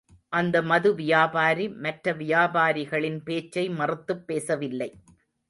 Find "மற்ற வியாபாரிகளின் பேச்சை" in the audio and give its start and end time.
1.69-3.69